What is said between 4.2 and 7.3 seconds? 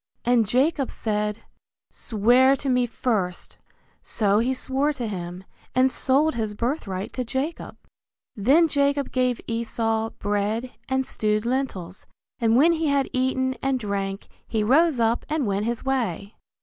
he swore to him, and sold his birthright to